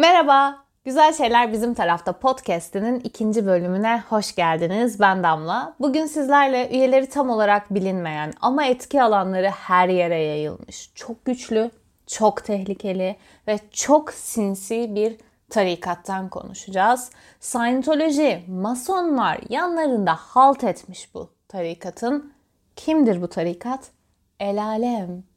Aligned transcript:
Merhaba, 0.00 0.64
Güzel 0.84 1.12
Şeyler 1.12 1.52
Bizim 1.52 1.74
Tarafta 1.74 2.12
podcast'inin 2.12 3.00
ikinci 3.00 3.46
bölümüne 3.46 4.02
hoş 4.08 4.34
geldiniz. 4.34 5.00
Ben 5.00 5.22
Damla. 5.22 5.74
Bugün 5.80 6.06
sizlerle 6.06 6.70
üyeleri 6.70 7.08
tam 7.08 7.30
olarak 7.30 7.74
bilinmeyen 7.74 8.32
ama 8.40 8.64
etki 8.64 9.02
alanları 9.02 9.48
her 9.48 9.88
yere 9.88 10.22
yayılmış. 10.22 10.90
Çok 10.94 11.24
güçlü, 11.24 11.70
çok 12.06 12.44
tehlikeli 12.44 13.16
ve 13.48 13.58
çok 13.72 14.12
sinsi 14.12 14.94
bir 14.94 15.16
tarikattan 15.50 16.28
konuşacağız. 16.28 17.10
Scientology, 17.40 18.34
masonlar 18.48 19.38
yanlarında 19.48 20.14
halt 20.14 20.64
etmiş 20.64 21.14
bu 21.14 21.30
tarikatın. 21.48 22.32
Kimdir 22.76 23.22
bu 23.22 23.28
tarikat? 23.28 23.90
El 24.38 24.64
alem. 24.64 25.29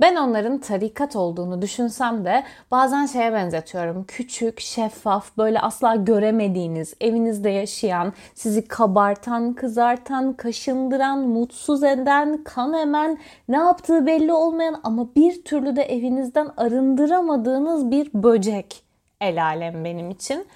Ben 0.00 0.16
onların 0.16 0.58
tarikat 0.58 1.16
olduğunu 1.16 1.62
düşünsem 1.62 2.24
de 2.24 2.44
bazen 2.70 3.06
şeye 3.06 3.32
benzetiyorum. 3.32 4.04
Küçük, 4.04 4.60
şeffaf, 4.60 5.36
böyle 5.38 5.60
asla 5.60 5.94
göremediğiniz, 5.96 6.94
evinizde 7.00 7.50
yaşayan, 7.50 8.12
sizi 8.34 8.68
kabartan, 8.68 9.52
kızartan, 9.54 10.32
kaşındıran, 10.32 11.18
mutsuz 11.18 11.82
eden, 11.84 12.44
kan 12.44 12.74
emen, 12.74 13.18
ne 13.48 13.56
yaptığı 13.56 14.06
belli 14.06 14.32
olmayan 14.32 14.80
ama 14.82 15.14
bir 15.16 15.44
türlü 15.44 15.76
de 15.76 15.82
evinizden 15.82 16.48
arındıramadığınız 16.56 17.90
bir 17.90 18.10
böcek 18.14 18.82
el 19.20 19.44
alem 19.44 19.84
benim 19.84 20.10
için. 20.10 20.46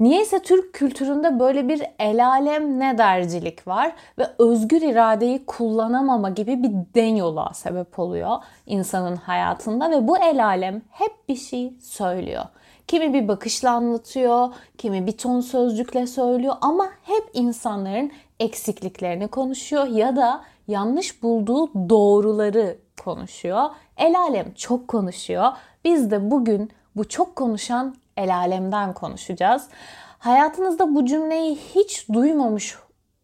Niyeyse 0.00 0.42
Türk 0.42 0.72
kültüründe 0.72 1.38
böyle 1.40 1.68
bir 1.68 1.82
el 1.98 2.26
alem 2.26 2.78
ne 2.78 2.98
dercilik 2.98 3.66
var 3.66 3.92
ve 4.18 4.26
özgür 4.38 4.82
iradeyi 4.82 5.46
kullanamama 5.46 6.30
gibi 6.30 6.62
bir 6.62 6.70
den 6.94 7.16
yola 7.16 7.50
sebep 7.54 7.98
oluyor 7.98 8.36
insanın 8.66 9.16
hayatında 9.16 9.90
ve 9.90 10.08
bu 10.08 10.18
el 10.18 10.44
alem 10.44 10.82
hep 10.90 11.28
bir 11.28 11.36
şey 11.36 11.72
söylüyor. 11.80 12.44
Kimi 12.86 13.14
bir 13.14 13.28
bakışla 13.28 13.70
anlatıyor, 13.70 14.48
kimi 14.78 15.06
bir 15.06 15.18
ton 15.18 15.40
sözcükle 15.40 16.06
söylüyor 16.06 16.54
ama 16.60 16.86
hep 17.02 17.30
insanların 17.34 18.12
eksikliklerini 18.40 19.28
konuşuyor 19.28 19.86
ya 19.86 20.16
da 20.16 20.44
yanlış 20.68 21.22
bulduğu 21.22 21.88
doğruları 21.88 22.78
konuşuyor. 23.04 23.64
El 23.96 24.18
alem 24.18 24.52
çok 24.52 24.88
konuşuyor. 24.88 25.52
Biz 25.84 26.10
de 26.10 26.30
bugün 26.30 26.70
bu 26.96 27.08
çok 27.08 27.36
konuşan 27.36 27.94
el 28.18 28.36
alemden 28.36 28.92
konuşacağız. 28.92 29.68
Hayatınızda 30.18 30.94
bu 30.94 31.06
cümleyi 31.06 31.58
hiç 31.74 32.08
duymamış 32.12 32.74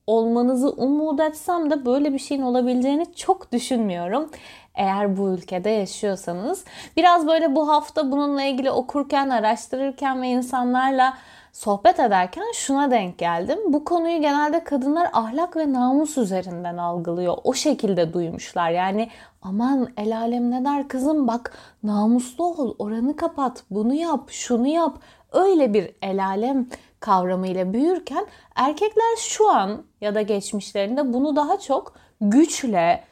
olmanızı 0.06 0.70
umut 0.70 1.20
etsem 1.20 1.70
de 1.70 1.86
böyle 1.86 2.12
bir 2.12 2.18
şeyin 2.18 2.42
olabileceğini 2.42 3.14
çok 3.14 3.52
düşünmüyorum. 3.52 4.30
Eğer 4.74 5.16
bu 5.16 5.28
ülkede 5.30 5.70
yaşıyorsanız. 5.70 6.64
Biraz 6.96 7.26
böyle 7.26 7.54
bu 7.54 7.68
hafta 7.68 8.12
bununla 8.12 8.42
ilgili 8.42 8.70
okurken, 8.70 9.30
araştırırken 9.30 10.22
ve 10.22 10.28
insanlarla 10.28 11.14
sohbet 11.54 12.00
ederken 12.00 12.44
şuna 12.54 12.90
denk 12.90 13.18
geldim. 13.18 13.58
Bu 13.66 13.84
konuyu 13.84 14.20
genelde 14.20 14.64
kadınlar 14.64 15.10
ahlak 15.12 15.56
ve 15.56 15.72
namus 15.72 16.18
üzerinden 16.18 16.76
algılıyor. 16.76 17.36
O 17.44 17.54
şekilde 17.54 18.12
duymuşlar. 18.12 18.70
Yani 18.70 19.10
aman 19.42 19.88
el 19.96 20.18
alem 20.18 20.50
ne 20.50 20.64
der 20.64 20.88
kızım 20.88 21.28
bak 21.28 21.52
namuslu 21.82 22.44
ol, 22.44 22.74
oranı 22.78 23.16
kapat, 23.16 23.64
bunu 23.70 23.94
yap, 23.94 24.30
şunu 24.30 24.66
yap. 24.66 24.98
Öyle 25.32 25.74
bir 25.74 25.90
el 26.02 26.24
alem 26.24 26.68
kavramıyla 27.00 27.72
büyürken 27.72 28.26
erkekler 28.54 29.16
şu 29.18 29.50
an 29.50 29.82
ya 30.00 30.14
da 30.14 30.22
geçmişlerinde 30.22 31.12
bunu 31.12 31.36
daha 31.36 31.58
çok 31.58 31.94
güçle, 32.20 33.04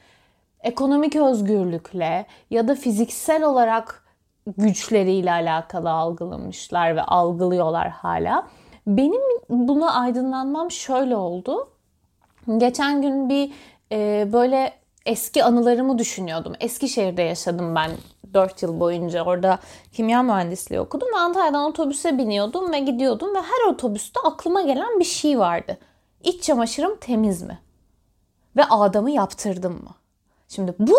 ekonomik 0.61 1.17
özgürlükle 1.17 2.27
ya 2.51 2.69
da 2.69 2.75
fiziksel 2.75 3.43
olarak 3.43 4.02
güçleriyle 4.47 5.33
alakalı 5.33 5.91
algılamışlar 5.91 6.97
ve 6.97 7.03
algılıyorlar 7.03 7.89
hala. 7.89 8.49
Benim 8.87 9.23
buna 9.49 9.95
aydınlanmam 9.95 10.71
şöyle 10.71 11.17
oldu. 11.17 11.69
Geçen 12.57 13.03
gün 13.03 13.29
bir 13.29 13.53
e, 13.93 14.29
böyle 14.33 14.73
eski 15.07 15.45
anılarımı 15.45 15.99
düşünüyordum. 15.99 16.53
Eskişehir'de 16.61 17.23
yaşadım 17.23 17.75
ben 17.75 17.91
4 18.35 18.63
yıl 18.63 18.81
boyunca. 18.81 19.25
Orada 19.25 19.59
kimya 19.93 20.23
mühendisliği 20.23 20.81
okudum 20.81 21.09
ve 21.15 21.19
Antalya'dan 21.19 21.65
otobüse 21.65 22.19
biniyordum 22.19 22.73
ve 22.73 22.79
gidiyordum 22.79 23.35
ve 23.35 23.39
her 23.39 23.73
otobüste 23.73 24.21
aklıma 24.25 24.63
gelen 24.63 25.01
bir 25.01 25.05
şey 25.05 25.39
vardı. 25.39 25.79
İç 26.25 26.43
çamaşırım 26.43 26.97
temiz 26.97 27.43
mi? 27.43 27.59
Ve 28.57 28.65
adamı 28.65 29.11
yaptırdım 29.11 29.73
mı? 29.73 29.95
Şimdi 30.49 30.75
bu 30.79 30.97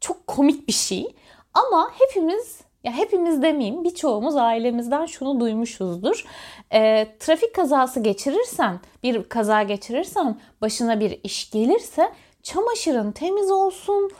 çok 0.00 0.26
komik 0.26 0.68
bir 0.68 0.72
şey 0.72 1.16
ama 1.54 1.90
hepimiz 1.98 2.60
ya 2.84 2.92
hepimiz 2.92 3.42
demeyeyim 3.42 3.84
birçoğumuz 3.84 4.36
ailemizden 4.36 5.06
şunu 5.06 5.40
duymuşuzdur. 5.40 6.24
E, 6.72 7.08
trafik 7.18 7.54
kazası 7.54 8.00
geçirirsen, 8.00 8.80
bir 9.02 9.24
kaza 9.24 9.62
geçirirsen, 9.62 10.40
başına 10.60 11.00
bir 11.00 11.20
iş 11.22 11.50
gelirse 11.50 12.12
çamaşırın 12.42 13.12
temiz 13.12 13.50
olsun, 13.50 14.10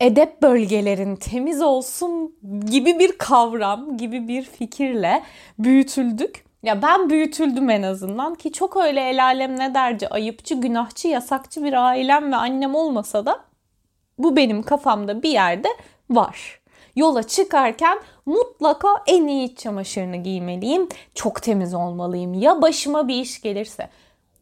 edep 0.00 0.42
bölgelerin 0.42 1.16
temiz 1.16 1.62
olsun 1.62 2.34
gibi 2.70 2.98
bir 2.98 3.18
kavram, 3.18 3.96
gibi 3.96 4.28
bir 4.28 4.42
fikirle 4.42 5.22
büyütüldük. 5.58 6.44
Ya 6.62 6.82
ben 6.82 7.10
büyütüldüm 7.10 7.70
en 7.70 7.82
azından 7.82 8.34
ki 8.34 8.52
çok 8.52 8.76
öyle 8.76 9.00
el 9.00 9.24
alem 9.24 9.58
ne 9.58 9.74
derce 9.74 10.08
ayıpçı, 10.08 10.54
günahçı, 10.54 11.08
yasakçı 11.08 11.64
bir 11.64 11.72
ailem 11.72 12.32
ve 12.32 12.36
annem 12.36 12.74
olmasa 12.74 13.26
da 13.26 13.40
bu 14.18 14.36
benim 14.36 14.62
kafamda 14.62 15.22
bir 15.22 15.30
yerde 15.30 15.68
var 16.10 16.64
yola 16.96 17.22
çıkarken 17.22 17.98
mutlaka 18.26 18.88
en 19.06 19.26
iyi 19.26 19.52
iç 19.52 19.58
çamaşırını 19.58 20.16
giymeliyim. 20.16 20.88
Çok 21.14 21.42
temiz 21.42 21.74
olmalıyım. 21.74 22.34
Ya 22.34 22.62
başıma 22.62 23.08
bir 23.08 23.14
iş 23.14 23.42
gelirse. 23.42 23.88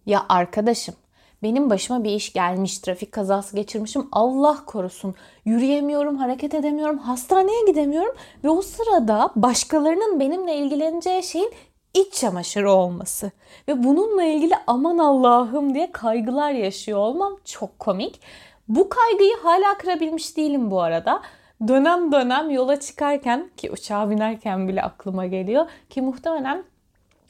Ya 0.06 0.26
arkadaşım 0.28 0.94
benim 1.42 1.70
başıma 1.70 2.04
bir 2.04 2.10
iş 2.10 2.32
gelmiş, 2.32 2.78
trafik 2.78 3.12
kazası 3.12 3.56
geçirmişim. 3.56 4.08
Allah 4.12 4.64
korusun. 4.66 5.14
Yürüyemiyorum, 5.44 6.16
hareket 6.16 6.54
edemiyorum, 6.54 6.98
hastaneye 6.98 7.66
gidemiyorum 7.66 8.14
ve 8.44 8.48
o 8.48 8.62
sırada 8.62 9.30
başkalarının 9.36 10.20
benimle 10.20 10.56
ilgileneceği 10.56 11.22
şeyin 11.22 11.52
iç 11.94 12.14
çamaşırı 12.14 12.72
olması 12.72 13.30
ve 13.68 13.84
bununla 13.84 14.22
ilgili 14.22 14.54
aman 14.66 14.98
Allah'ım 14.98 15.74
diye 15.74 15.92
kaygılar 15.92 16.50
yaşıyor 16.50 16.98
olmam 16.98 17.36
çok 17.44 17.78
komik. 17.78 18.20
Bu 18.68 18.88
kaygıyı 18.88 19.36
hala 19.42 19.78
kırabilmiş 19.78 20.36
değilim 20.36 20.70
bu 20.70 20.82
arada 20.82 21.22
dönem 21.68 22.12
dönem 22.12 22.50
yola 22.50 22.80
çıkarken 22.80 23.50
ki 23.56 23.70
uçağa 23.70 24.10
binerken 24.10 24.68
bile 24.68 24.82
aklıma 24.82 25.26
geliyor 25.26 25.66
ki 25.90 26.02
muhtemelen 26.02 26.64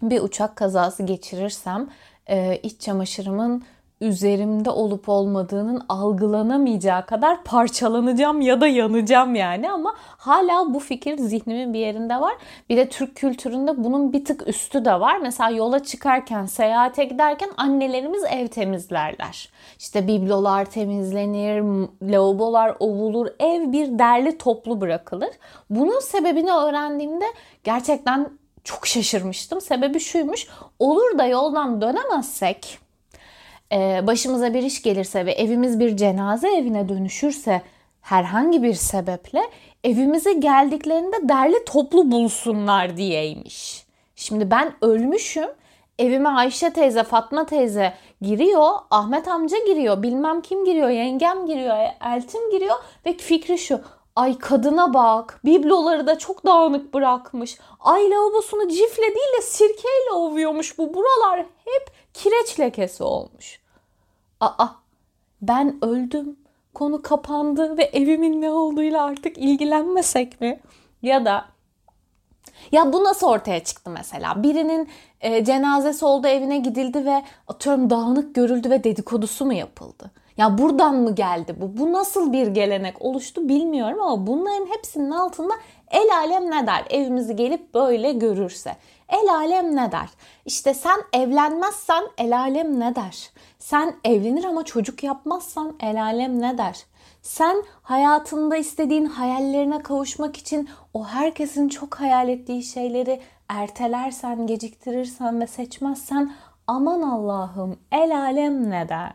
bir 0.03 0.21
uçak 0.21 0.57
kazası 0.57 1.03
geçirirsem 1.03 1.89
iç 2.63 2.81
çamaşırımın 2.81 3.65
üzerimde 4.03 4.71
olup 4.71 5.09
olmadığının 5.09 5.83
algılanamayacağı 5.89 7.07
kadar 7.07 7.45
parçalanacağım 7.45 8.41
ya 8.41 8.61
da 8.61 8.67
yanacağım 8.67 9.35
yani 9.35 9.71
ama 9.71 9.95
hala 9.99 10.75
bu 10.75 10.81
fikir 10.81 11.19
zihnimin 11.19 11.75
bir 11.75 11.79
yerinde 11.79 12.21
var. 12.21 12.35
Bir 12.69 12.77
de 12.77 12.89
Türk 12.89 13.17
kültüründe 13.17 13.85
bunun 13.85 14.13
bir 14.13 14.25
tık 14.25 14.49
üstü 14.49 14.85
de 14.85 15.01
var. 15.01 15.19
Mesela 15.19 15.51
yola 15.51 15.85
çıkarken, 15.85 16.47
seyahate 16.47 17.05
giderken 17.05 17.51
annelerimiz 17.57 18.25
ev 18.25 18.49
temizlerler. 18.49 19.49
İşte 19.79 20.09
biblolar 20.09 20.65
temizlenir, 20.65 21.63
lavabolar 22.03 22.77
ovulur, 22.81 23.27
ev 23.39 23.73
bir 23.73 23.99
derli 23.99 24.39
toplu 24.39 24.81
bırakılır. 24.81 25.31
Bunun 25.71 26.01
sebebini 26.01 26.53
öğrendiğimde 26.53 27.27
gerçekten 27.65 28.29
çok 28.65 28.87
şaşırmıştım. 28.87 29.61
Sebebi 29.61 30.01
şuymuş. 30.01 30.47
Olur 30.79 31.19
da 31.19 31.27
yoldan 31.27 31.81
dönemezsek 31.81 32.79
başımıza 34.07 34.55
bir 34.55 34.63
iş 34.63 34.83
gelirse 34.83 35.27
ve 35.27 35.33
evimiz 35.33 35.81
bir 35.81 35.97
cenaze 35.97 36.49
evine 36.49 36.89
dönüşürse 36.89 37.63
herhangi 38.01 38.63
bir 38.63 38.75
sebeple 38.75 39.51
evimize 39.85 40.33
geldiklerinde 40.33 41.29
derli 41.29 41.65
toplu 41.65 42.11
bulsunlar 42.11 42.97
diyeymiş. 42.97 43.87
Şimdi 44.17 44.51
ben 44.51 44.75
ölmüşüm. 44.81 45.49
Evime 45.99 46.29
Ayşe 46.29 46.73
teyze, 46.73 47.03
Fatma 47.03 47.47
teyze 47.47 47.95
giriyor, 48.21 48.71
Ahmet 48.91 49.29
amca 49.29 49.59
giriyor, 49.67 50.03
bilmem 50.03 50.41
kim 50.41 50.65
giriyor, 50.65 50.89
yengem 50.89 51.47
giriyor, 51.47 51.77
eltim 52.17 52.51
giriyor 52.51 52.77
ve 53.07 53.17
fikri 53.17 53.59
şu. 53.59 53.81
Ay 54.17 54.39
kadına 54.39 54.95
bak. 54.95 55.41
Bibloları 55.45 56.07
da 56.07 56.19
çok 56.19 56.47
dağınık 56.47 56.95
bırakmış. 56.95 57.59
Ay 57.81 58.11
lavabosunu 58.11 58.69
cifle 58.69 59.03
değil 59.03 59.33
de 59.39 59.43
sirkeyle 59.43 60.13
ovuyormuş. 60.13 60.79
Bu 60.79 60.95
buralar 60.95 61.47
hep 61.65 61.91
kireç 62.15 62.61
lekesi 62.61 63.05
olmuş. 63.05 63.62
Aa 64.43 64.69
ben 65.43 65.85
öldüm. 65.85 66.37
Konu 66.75 67.03
kapandı 67.03 67.77
ve 67.79 67.83
evimin 67.83 68.41
ne 68.41 68.51
olduğuyla 68.51 69.03
artık 69.05 69.39
ilgilenmesek 69.39 70.41
mi? 70.41 70.61
Ya 71.03 71.25
da 71.25 71.45
ya 72.73 72.93
bu 72.93 73.05
nasıl 73.05 73.27
ortaya 73.27 73.65
çıktı 73.65 73.91
mesela? 73.91 74.43
Birinin 74.43 74.89
e, 75.21 75.45
cenazesi 75.45 76.05
oldu 76.05 76.27
evine 76.27 76.59
gidildi 76.59 77.05
ve 77.07 77.23
atıyorum 77.49 77.91
dağınık 77.91 78.35
görüldü 78.35 78.71
ve 78.71 78.85
dedikodusu 78.85 79.45
mu 79.45 79.53
yapıldı? 79.53 80.11
Ya 80.37 80.59
buradan 80.59 80.95
mı 80.95 81.15
geldi 81.15 81.57
bu? 81.61 81.79
Bu 81.79 81.93
nasıl 81.93 82.33
bir 82.33 82.47
gelenek 82.47 83.03
oluştu 83.03 83.49
bilmiyorum 83.49 84.01
ama 84.01 84.27
bunların 84.27 84.67
hepsinin 84.67 85.11
altında 85.11 85.55
el 85.91 86.17
alem 86.17 86.51
ne 86.51 86.67
der? 86.67 86.85
Evimizi 86.91 87.37
gelip 87.37 87.75
böyle 87.75 88.13
görürse. 88.13 88.77
El 89.13 89.35
alem 89.35 89.77
ne 89.77 89.93
der? 89.93 90.09
İşte 90.45 90.75
sen 90.75 91.01
evlenmezsen 91.13 92.05
el 92.19 92.39
alem 92.39 92.81
ne 92.81 92.95
der? 92.95 93.31
Sen 93.59 93.95
evlenir 94.05 94.45
ama 94.45 94.65
çocuk 94.65 95.03
yapmazsan 95.03 95.77
el 95.81 96.03
alem 96.03 96.41
ne 96.41 96.59
der? 96.59 96.87
Sen 97.23 97.63
hayatında 97.83 98.57
istediğin 98.57 99.05
hayallerine 99.05 99.83
kavuşmak 99.83 100.37
için 100.37 100.69
o 100.95 101.05
herkesin 101.05 101.69
çok 101.69 101.95
hayal 101.95 102.29
ettiği 102.29 102.63
şeyleri 102.63 103.21
ertelersen, 103.49 104.47
geciktirirsen 104.47 105.41
ve 105.41 105.47
seçmezsen 105.47 106.33
aman 106.67 107.03
Allah'ım 107.03 107.79
el 107.93 108.19
alem 108.19 108.71
ne 108.71 108.89
der? 108.89 109.13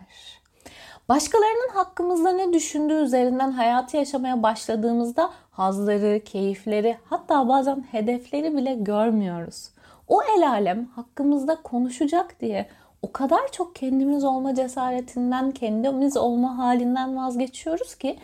Başkalarının 1.10 1.70
hakkımızda 1.74 2.32
ne 2.32 2.54
düşündüğü 2.54 3.04
üzerinden 3.04 3.52
hayatı 3.52 3.98
yaşamaya 3.98 4.44
başladığımızda 4.44 5.30
hazları, 5.52 6.22
keyifleri 6.26 6.98
hatta 7.10 7.50
bazen 7.50 7.86
hedefleri 7.92 8.58
bile 8.58 8.76
görmüyoruz. 8.76 9.70
O 10.07 10.21
el 10.38 10.50
alem 10.50 10.86
hakkımızda 10.86 11.56
konuşacak 11.56 12.39
diye 12.42 12.69
o 13.01 13.12
kadar 13.12 13.51
çok 13.51 13.75
kendimiz 13.75 14.24
olma 14.24 14.56
cesaretinden, 14.56 15.51
kendimiz 15.51 16.18
olma 16.18 16.57
halinden 16.57 17.18
vazgeçiyoruz 17.18 17.95
ki 17.95 18.19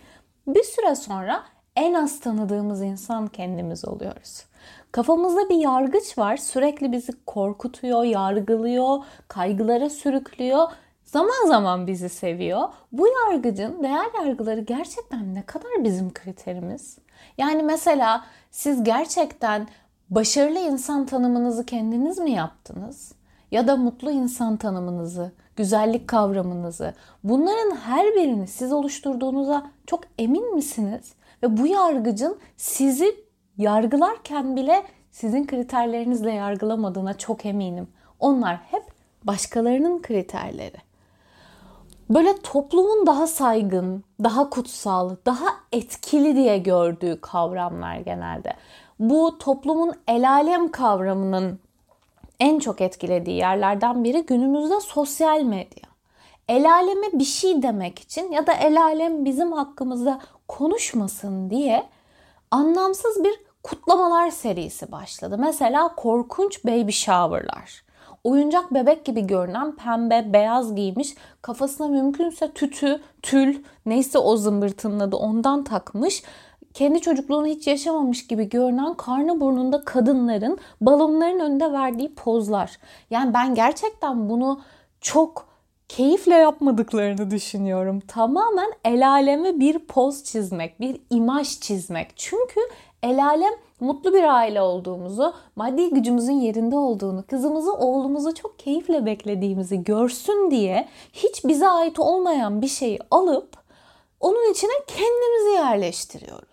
bir 0.48 0.64
süre 0.64 0.96
sonra 0.96 1.44
en 1.76 1.94
az 1.94 2.20
tanıdığımız 2.20 2.82
insan 2.82 3.28
kendimiz 3.28 3.86
oluyoruz. 3.88 4.46
Kafamızda 4.92 5.50
bir 5.50 5.56
yargıç 5.56 6.18
var. 6.18 6.38
Sürekli 6.38 6.92
bizi 6.92 7.26
korkutuyor, 7.26 8.04
yargılıyor, 8.04 9.04
kaygılara 9.28 9.90
sürüklüyor. 9.90 10.68
Zaman 11.06 11.48
zaman 11.48 11.88
bizi 11.88 12.10
seviyor. 12.10 12.70
Bu 12.92 13.08
yargıcın 13.08 13.84
değer 13.84 14.26
yargıları 14.26 14.60
gerçekten 14.60 15.36
ne 15.36 15.42
kadar 15.42 15.84
bizim 15.84 16.14
kriterimiz? 16.14 16.98
Yani 17.38 17.64
mesela 17.64 18.26
siz 18.52 18.84
gerçekten 18.84 19.68
başarılı 20.16 20.60
insan 20.60 21.06
tanımınızı 21.06 21.66
kendiniz 21.66 22.18
mi 22.18 22.32
yaptınız? 22.32 23.12
Ya 23.52 23.68
da 23.68 23.78
mutlu 23.78 24.12
insan 24.12 24.58
tanımınızı, 24.58 25.32
güzellik 25.56 26.08
kavramınızı, 26.08 26.94
bunların 27.24 27.76
her 27.76 28.16
birini 28.16 28.48
siz 28.48 28.74
oluşturduğunuza 28.74 29.72
çok 29.88 30.04
emin 30.20 30.56
misiniz? 30.56 31.14
Ve 31.44 31.58
bu 31.58 31.68
yargıcın 31.68 32.38
sizi 32.58 33.16
yargılarken 33.58 34.56
bile 34.56 34.84
sizin 35.12 35.48
kriterlerinizle 35.48 36.32
yargılamadığına 36.32 37.18
çok 37.18 37.46
eminim. 37.46 37.88
Onlar 38.20 38.56
hep 38.56 38.84
başkalarının 39.24 40.02
kriterleri. 40.02 40.78
Böyle 42.10 42.42
toplumun 42.42 43.08
daha 43.08 43.28
saygın, 43.28 44.04
daha 44.24 44.50
kutsal, 44.50 45.16
daha 45.26 45.46
etkili 45.72 46.36
diye 46.36 46.58
gördüğü 46.58 47.22
kavramlar 47.22 47.98
genelde. 47.98 48.54
Bu 49.04 49.38
toplumun 49.38 49.92
el 50.08 50.30
alem 50.30 50.72
kavramının 50.72 51.60
en 52.40 52.60
çok 52.60 52.82
etkilediği 52.82 53.38
yerlerden 53.38 54.04
biri 54.04 54.26
günümüzde 54.26 54.80
sosyal 54.80 55.42
medya. 55.42 55.84
El 56.48 56.74
aleme 56.74 57.08
bir 57.14 57.24
şey 57.24 57.62
demek 57.64 58.00
için 58.00 58.32
ya 58.32 58.48
da 58.48 58.54
el 58.54 58.82
alem 58.82 59.26
bizim 59.26 59.52
hakkımızda 59.52 60.20
konuşmasın 60.48 61.50
diye 61.50 61.84
anlamsız 62.52 63.24
bir 63.24 63.34
kutlamalar 63.64 64.32
serisi 64.32 64.92
başladı. 64.92 65.38
Mesela 65.40 65.96
korkunç 65.96 66.66
baby 66.66 66.92
shower'lar. 66.92 67.84
Oyuncak 68.24 68.74
bebek 68.74 69.06
gibi 69.06 69.28
görünen 69.28 69.76
pembe, 69.76 70.34
beyaz 70.34 70.76
giymiş, 70.76 71.16
kafasına 71.42 71.88
mümkünse 71.88 72.52
tütü, 72.52 73.02
tül, 73.22 73.64
neyse 73.86 74.18
o 74.18 74.38
zımbırtının 74.38 75.00
adı 75.00 75.16
ondan 75.16 75.64
takmış 75.64 76.24
kendi 76.74 77.02
çocukluğunu 77.02 77.48
hiç 77.48 77.68
yaşamamış 77.68 78.28
gibi 78.28 78.50
görünen 78.50 78.94
karnı 78.94 79.42
burnunda 79.42 79.84
kadınların 79.84 80.58
balonların 80.82 81.40
önünde 81.40 81.72
verdiği 81.72 82.16
pozlar. 82.16 82.78
Yani 83.10 83.34
ben 83.34 83.56
gerçekten 83.56 84.30
bunu 84.30 84.62
çok 85.02 85.46
keyifle 85.90 86.36
yapmadıklarını 86.36 87.32
düşünüyorum. 87.32 88.00
Tamamen 88.00 88.72
el 88.86 89.10
aleme 89.10 89.60
bir 89.60 89.80
poz 89.80 90.24
çizmek, 90.24 90.80
bir 90.80 91.02
imaj 91.10 91.60
çizmek. 91.60 92.12
Çünkü 92.16 92.60
el 93.04 93.26
alem 93.26 93.54
mutlu 93.80 94.14
bir 94.14 94.24
aile 94.24 94.62
olduğumuzu, 94.62 95.34
maddi 95.56 95.90
gücümüzün 95.90 96.34
yerinde 96.34 96.78
olduğunu, 96.78 97.24
kızımızı, 97.28 97.74
oğlumuzu 97.74 98.34
çok 98.34 98.60
keyifle 98.60 99.06
beklediğimizi 99.06 99.84
görsün 99.84 100.52
diye 100.52 100.88
hiç 101.14 101.46
bize 101.46 101.68
ait 101.68 102.00
olmayan 102.00 102.62
bir 102.62 102.68
şeyi 102.68 103.00
alıp 103.12 103.58
onun 104.20 104.52
içine 104.52 104.72
kendimizi 104.88 105.50
yerleştiriyoruz. 105.50 106.53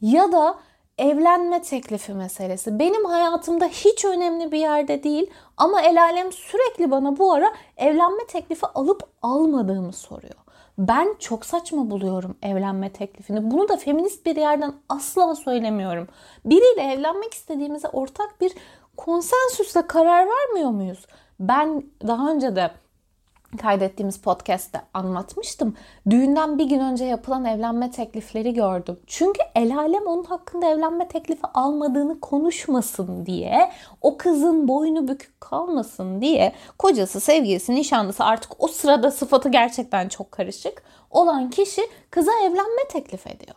Ya 0.00 0.32
da 0.32 0.58
evlenme 0.98 1.62
teklifi 1.62 2.14
meselesi. 2.14 2.78
Benim 2.78 3.04
hayatımda 3.04 3.66
hiç 3.66 4.04
önemli 4.04 4.52
bir 4.52 4.58
yerde 4.58 5.02
değil 5.02 5.30
ama 5.56 5.82
el 5.82 6.02
alem 6.02 6.32
sürekli 6.32 6.90
bana 6.90 7.18
bu 7.18 7.32
ara 7.32 7.52
evlenme 7.76 8.26
teklifi 8.26 8.66
alıp 8.66 9.02
almadığımı 9.22 9.92
soruyor. 9.92 10.34
Ben 10.78 11.14
çok 11.18 11.46
saçma 11.46 11.90
buluyorum 11.90 12.36
evlenme 12.42 12.92
teklifini. 12.92 13.50
Bunu 13.50 13.68
da 13.68 13.76
feminist 13.76 14.26
bir 14.26 14.36
yerden 14.36 14.72
asla 14.88 15.34
söylemiyorum. 15.34 16.08
Biriyle 16.44 16.92
evlenmek 16.92 17.34
istediğimize 17.34 17.88
ortak 17.88 18.40
bir 18.40 18.52
konsensüsle 18.96 19.86
karar 19.86 20.26
vermiyor 20.28 20.70
muyuz? 20.70 21.06
Ben 21.40 21.82
daha 22.06 22.30
önce 22.30 22.56
de 22.56 22.70
kaydettiğimiz 23.62 24.20
podcast'te 24.20 24.80
anlatmıştım. 24.94 25.76
Düğünden 26.10 26.58
bir 26.58 26.64
gün 26.64 26.80
önce 26.80 27.04
yapılan 27.04 27.44
evlenme 27.44 27.90
teklifleri 27.90 28.54
gördüm. 28.54 29.00
Çünkü 29.06 29.40
el 29.54 29.78
alem 29.78 30.06
onun 30.06 30.24
hakkında 30.24 30.66
evlenme 30.66 31.08
teklifi 31.08 31.46
almadığını 31.54 32.20
konuşmasın 32.20 33.26
diye, 33.26 33.72
o 34.02 34.16
kızın 34.16 34.68
boynu 34.68 35.08
bükük 35.08 35.40
kalmasın 35.40 36.20
diye 36.20 36.52
kocası, 36.78 37.20
sevgilisi, 37.20 37.74
nişanlısı 37.74 38.24
artık 38.24 38.52
o 38.58 38.68
sırada 38.68 39.10
sıfatı 39.10 39.48
gerçekten 39.48 40.08
çok 40.08 40.32
karışık 40.32 40.82
olan 41.10 41.50
kişi 41.50 41.82
kıza 42.10 42.32
evlenme 42.42 42.88
teklif 42.88 43.26
ediyor. 43.26 43.56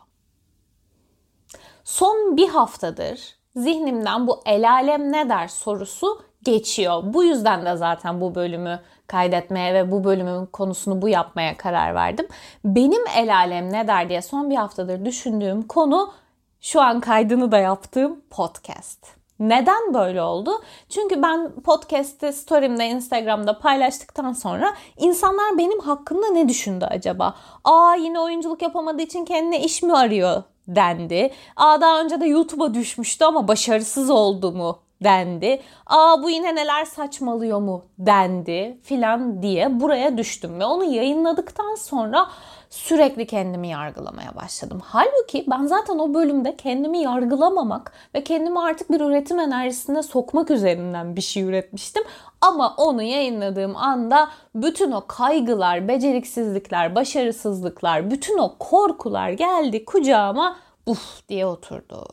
Son 1.84 2.38
bir 2.38 2.48
haftadır 2.48 3.40
zihnimden 3.56 4.28
bu 4.28 4.42
el 4.46 4.72
alem 4.72 5.12
ne 5.12 5.30
der 5.30 5.48
sorusu 5.48 6.22
geçiyor. 6.44 7.04
Bu 7.06 7.24
yüzden 7.24 7.66
de 7.66 7.76
zaten 7.76 8.22
bu 8.22 8.36
bölümü 8.36 8.80
kaydetmeye 9.10 9.74
ve 9.74 9.92
bu 9.92 10.04
bölümün 10.04 10.46
konusunu 10.46 11.02
bu 11.02 11.10
yapmaya 11.10 11.58
karar 11.58 11.96
verdim. 11.96 12.28
Benim 12.66 13.02
el 13.16 13.36
alem 13.36 13.74
ne 13.74 13.88
der 13.88 14.10
diye 14.10 14.22
son 14.22 14.50
bir 14.50 14.56
haftadır 14.56 15.06
düşündüğüm 15.06 15.68
konu 15.68 16.14
şu 16.62 16.82
an 16.82 17.00
kaydını 17.00 17.52
da 17.52 17.58
yaptığım 17.58 18.22
podcast. 18.30 19.20
Neden 19.40 19.94
böyle 19.94 20.22
oldu? 20.22 20.52
Çünkü 20.90 21.22
ben 21.22 21.52
podcast'i 21.62 22.34
story'imde 22.34 22.86
Instagram'da 22.88 23.60
paylaştıktan 23.60 24.34
sonra 24.34 24.74
insanlar 24.98 25.58
benim 25.58 25.80
hakkımda 25.80 26.28
ne 26.28 26.50
düşündü 26.50 26.86
acaba? 26.86 27.36
Aa 27.64 27.96
yine 27.96 28.20
oyunculuk 28.20 28.62
yapamadığı 28.62 29.02
için 29.02 29.26
kendine 29.26 29.64
iş 29.64 29.84
mi 29.84 29.94
arıyor 29.94 30.44
dendi. 30.68 31.32
Aa 31.56 31.82
daha 31.82 32.02
önce 32.02 32.22
de 32.22 32.26
YouTube'a 32.26 32.74
düşmüştü 32.74 33.26
ama 33.26 33.48
başarısız 33.48 34.10
oldu 34.10 34.52
mu 34.52 34.80
dendi. 35.04 35.62
Aa 35.86 36.24
bu 36.24 36.30
yine 36.30 36.56
neler 36.56 36.86
saçmalıyor 36.86 37.60
mu 37.60 37.86
dendi 38.00 38.78
filan 38.84 39.42
diye 39.42 39.80
buraya 39.80 40.18
düştüm 40.18 40.60
ve 40.60 40.66
onu 40.66 40.84
yayınladıktan 40.84 41.76
sonra 41.76 42.28
sürekli 42.70 43.28
kendimi 43.28 43.68
yargılamaya 43.68 44.36
başladım. 44.36 44.82
Halbuki 44.84 45.46
ben 45.48 45.66
zaten 45.66 46.00
o 46.00 46.14
bölümde 46.14 46.56
kendimi 46.58 47.00
yargılamamak 47.02 47.92
ve 48.16 48.24
kendimi 48.24 48.60
artık 48.60 48.92
bir 48.92 49.02
üretim 49.02 49.40
enerjisine 49.40 50.04
sokmak 50.04 50.52
üzerinden 50.52 51.16
bir 51.16 51.22
şey 51.22 51.44
üretmiştim. 51.44 52.04
Ama 52.42 52.74
onu 52.78 53.02
yayınladığım 53.02 53.76
anda 53.76 54.30
bütün 54.56 54.92
o 54.92 55.08
kaygılar, 55.08 55.88
beceriksizlikler, 55.88 56.96
başarısızlıklar, 56.96 58.12
bütün 58.12 58.38
o 58.38 58.56
korkular 58.60 59.30
geldi 59.30 59.86
kucağıma 59.86 60.56
uf 60.86 61.30
diye 61.30 61.46
oturdu. 61.46 62.06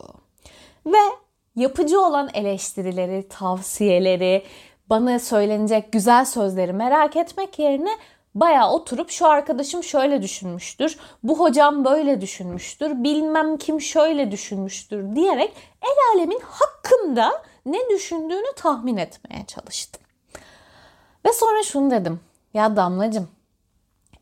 Ve 0.85 1.26
yapıcı 1.57 2.01
olan 2.01 2.29
eleştirileri, 2.33 3.27
tavsiyeleri, 3.27 4.43
bana 4.89 5.19
söylenecek 5.19 5.91
güzel 5.91 6.25
sözleri 6.25 6.73
merak 6.73 7.15
etmek 7.15 7.59
yerine 7.59 7.97
baya 8.35 8.69
oturup 8.71 9.09
şu 9.09 9.27
arkadaşım 9.27 9.83
şöyle 9.83 10.21
düşünmüştür, 10.21 10.97
bu 11.23 11.39
hocam 11.39 11.85
böyle 11.85 12.21
düşünmüştür, 12.21 13.03
bilmem 13.03 13.57
kim 13.57 13.81
şöyle 13.81 14.31
düşünmüştür 14.31 15.15
diyerek 15.15 15.53
el 15.81 16.15
alemin 16.15 16.41
hakkında 16.45 17.43
ne 17.65 17.79
düşündüğünü 17.89 18.55
tahmin 18.55 18.97
etmeye 18.97 19.45
çalıştım. 19.45 20.01
Ve 21.25 21.33
sonra 21.33 21.63
şunu 21.63 21.91
dedim. 21.91 22.19
Ya 22.53 22.75
Damlacım, 22.75 23.27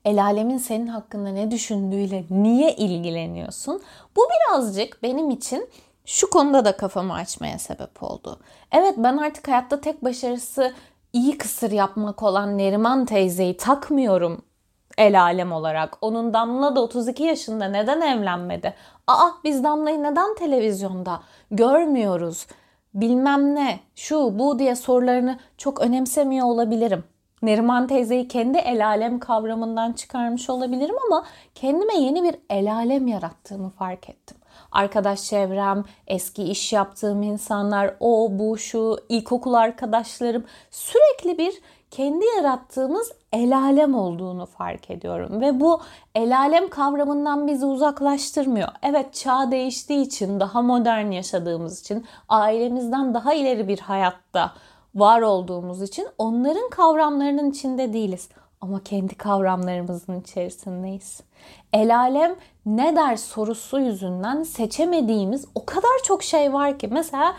el 0.06 0.24
alemin 0.24 0.58
senin 0.58 0.88
hakkında 0.88 1.30
ne 1.30 1.52
düşündüğüyle 1.52 2.24
niye 2.30 2.76
ilgileniyorsun? 2.76 3.82
Bu 4.16 4.22
birazcık 4.30 5.04
benim 5.04 5.30
için 5.30 5.70
şu 6.06 6.30
konuda 6.30 6.66
da 6.66 6.78
kafamı 6.78 7.14
açmaya 7.14 7.60
sebep 7.60 8.04
oldu. 8.04 8.40
Evet 8.72 8.94
ben 8.98 9.18
artık 9.18 9.48
hayatta 9.48 9.82
tek 9.82 10.04
başarısı 10.04 10.74
iyi 11.14 11.38
kısır 11.38 11.72
yapmak 11.72 12.24
olan 12.24 12.58
Neriman 12.58 13.06
teyzeyi 13.06 13.58
takmıyorum 13.58 14.42
el 14.98 15.22
alem 15.22 15.52
olarak. 15.52 15.98
Onun 16.02 16.34
Damla 16.34 16.76
da 16.76 16.82
32 16.82 17.24
yaşında 17.24 17.66
neden 17.66 18.02
evlenmedi? 18.02 18.74
Aa 19.08 19.30
biz 19.44 19.64
Damla'yı 19.64 20.04
neden 20.04 20.36
televizyonda 20.36 21.22
görmüyoruz? 21.52 22.48
Bilmem 22.94 23.56
ne, 23.56 23.80
şu, 23.96 24.40
bu 24.40 24.60
diye 24.60 24.76
sorularını 24.76 25.40
çok 25.58 25.82
önemsemiyor 25.82 26.46
olabilirim. 26.46 27.04
Neriman 27.42 27.88
teyzeyi 27.88 28.28
kendi 28.28 28.58
el 28.58 28.88
alem 28.88 29.20
kavramından 29.20 29.94
çıkarmış 29.94 30.50
olabilirim 30.50 30.96
ama 31.08 31.26
kendime 31.56 31.98
yeni 31.98 32.24
bir 32.24 32.36
el 32.50 32.74
alem 32.74 33.08
yarattığımı 33.08 33.70
fark 33.70 34.10
ettim. 34.10 34.38
Arkadaş 34.76 35.24
çevrem, 35.24 35.84
eski 36.08 36.44
iş 36.44 36.74
yaptığım 36.74 37.24
insanlar, 37.24 37.96
o, 38.00 38.30
bu, 38.32 38.58
şu, 38.58 38.98
ilkokul 39.10 39.54
arkadaşlarım 39.54 40.44
sürekli 40.72 41.38
bir 41.38 41.54
kendi 41.92 42.26
yarattığımız 42.38 43.12
el 43.34 43.58
alem 43.58 43.96
olduğunu 43.96 44.46
fark 44.46 44.92
ediyorum. 44.92 45.42
Ve 45.42 45.60
bu 45.60 45.82
el 46.16 46.38
alem 46.38 46.70
kavramından 46.70 47.48
bizi 47.48 47.66
uzaklaştırmıyor. 47.66 48.68
Evet 48.84 49.14
çağ 49.14 49.52
değiştiği 49.52 50.06
için, 50.06 50.40
daha 50.40 50.62
modern 50.62 51.12
yaşadığımız 51.12 51.82
için, 51.82 52.06
ailemizden 52.30 53.14
daha 53.14 53.34
ileri 53.34 53.68
bir 53.68 53.80
hayatta 53.80 54.54
var 54.96 55.22
olduğumuz 55.22 55.82
için 55.82 56.08
onların 56.18 56.70
kavramlarının 56.70 57.52
içinde 57.52 57.94
değiliz. 57.94 58.30
Ama 58.62 58.84
kendi 58.84 59.16
kavramlarımızın 59.16 60.22
içerisindeyiz. 60.22 61.22
El 61.74 61.98
alem 61.98 62.36
ne 62.66 62.96
der 62.96 63.16
sorusu 63.16 63.80
yüzünden 63.80 64.44
seçemediğimiz 64.44 65.46
o 65.56 65.66
kadar 65.66 66.04
çok 66.04 66.24
şey 66.24 66.54
var 66.54 66.80
ki. 66.80 66.88
Mesela 66.92 67.36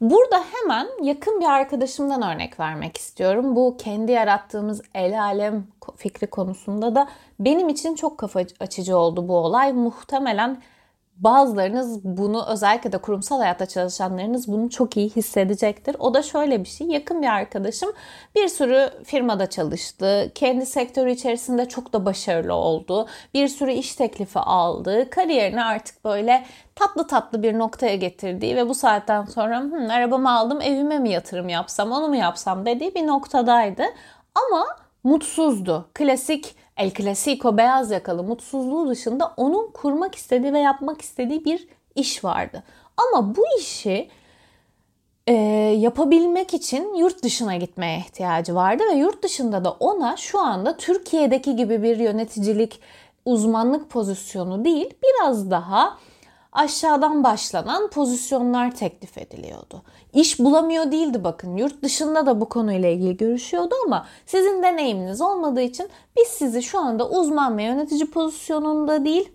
Burada 0.00 0.44
hemen 0.52 0.88
yakın 1.02 1.40
bir 1.40 1.46
arkadaşımdan 1.46 2.22
örnek 2.22 2.60
vermek 2.60 2.96
istiyorum. 2.96 3.56
Bu 3.56 3.76
kendi 3.76 4.12
yarattığımız 4.12 4.82
el 4.94 5.22
alem 5.22 5.66
fikri 5.96 6.26
konusunda 6.26 6.94
da 6.94 7.08
benim 7.40 7.68
için 7.68 7.94
çok 7.94 8.18
kafa 8.18 8.40
açıcı 8.60 8.96
oldu 8.96 9.28
bu 9.28 9.36
olay. 9.36 9.72
Muhtemelen 9.72 10.62
Bazılarınız 11.20 12.04
bunu 12.04 12.46
özellikle 12.46 12.92
de 12.92 12.98
kurumsal 12.98 13.38
hayatta 13.38 13.66
çalışanlarınız 13.66 14.48
bunu 14.48 14.70
çok 14.70 14.96
iyi 14.96 15.10
hissedecektir. 15.10 15.96
O 15.98 16.14
da 16.14 16.22
şöyle 16.22 16.60
bir 16.60 16.68
şey. 16.68 16.86
Yakın 16.86 17.22
bir 17.22 17.26
arkadaşım 17.26 17.92
bir 18.36 18.48
sürü 18.48 18.90
firmada 19.04 19.50
çalıştı. 19.50 20.32
Kendi 20.34 20.66
sektörü 20.66 21.10
içerisinde 21.10 21.68
çok 21.68 21.92
da 21.92 22.04
başarılı 22.06 22.54
oldu. 22.54 23.06
Bir 23.34 23.48
sürü 23.48 23.72
iş 23.72 23.94
teklifi 23.94 24.38
aldı. 24.38 25.10
Kariyerini 25.10 25.64
artık 25.64 26.04
böyle 26.04 26.44
tatlı 26.74 27.06
tatlı 27.06 27.42
bir 27.42 27.58
noktaya 27.58 27.96
getirdiği 27.96 28.56
ve 28.56 28.68
bu 28.68 28.74
saatten 28.74 29.24
sonra 29.24 29.60
Hı, 29.60 29.92
arabamı 29.92 30.38
aldım 30.38 30.60
evime 30.60 30.98
mi 30.98 31.10
yatırım 31.10 31.48
yapsam 31.48 31.92
onu 31.92 32.08
mu 32.08 32.16
yapsam 32.16 32.66
dediği 32.66 32.94
bir 32.94 33.06
noktadaydı. 33.06 33.82
Ama 34.34 34.66
mutsuzdu. 35.04 35.90
Klasik 35.94 36.56
El 36.80 36.90
Clasico 36.94 37.56
beyaz 37.56 37.90
yakalı 37.90 38.22
mutsuzluğu 38.22 38.88
dışında 38.88 39.34
onun 39.36 39.70
kurmak 39.70 40.14
istediği 40.14 40.52
ve 40.52 40.58
yapmak 40.58 41.02
istediği 41.02 41.44
bir 41.44 41.68
iş 41.94 42.24
vardı. 42.24 42.62
Ama 42.96 43.36
bu 43.36 43.44
işi 43.58 44.08
e, 45.26 45.32
yapabilmek 45.78 46.54
için 46.54 46.94
yurt 46.94 47.22
dışına 47.22 47.56
gitmeye 47.56 47.98
ihtiyacı 47.98 48.54
vardı 48.54 48.82
ve 48.92 48.96
yurt 48.96 49.22
dışında 49.22 49.64
da 49.64 49.70
ona 49.70 50.16
şu 50.16 50.40
anda 50.40 50.76
Türkiye'deki 50.76 51.56
gibi 51.56 51.82
bir 51.82 51.96
yöneticilik 51.96 52.80
uzmanlık 53.24 53.90
pozisyonu 53.90 54.64
değil 54.64 54.94
biraz 55.02 55.50
daha 55.50 55.98
aşağıdan 56.52 57.24
başlanan 57.24 57.90
pozisyonlar 57.90 58.76
teklif 58.76 59.18
ediliyordu. 59.18 59.82
İş 60.12 60.38
bulamıyor 60.38 60.92
değildi 60.92 61.24
bakın. 61.24 61.56
Yurt 61.56 61.82
dışında 61.82 62.26
da 62.26 62.40
bu 62.40 62.48
konuyla 62.48 62.88
ilgili 62.88 63.16
görüşüyordu 63.16 63.74
ama 63.86 64.06
sizin 64.26 64.62
deneyiminiz 64.62 65.20
olmadığı 65.20 65.62
için 65.62 65.88
biz 66.16 66.28
sizi 66.28 66.62
şu 66.62 66.78
anda 66.78 67.08
uzman 67.08 67.58
ve 67.58 67.62
yönetici 67.62 68.10
pozisyonunda 68.10 69.04
değil 69.04 69.32